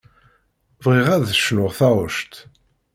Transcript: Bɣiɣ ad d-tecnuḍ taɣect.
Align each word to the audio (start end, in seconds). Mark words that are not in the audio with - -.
Bɣiɣ 0.83 1.07
ad 1.11 1.21
d-tecnuḍ 1.23 1.71
taɣect. 1.79 2.33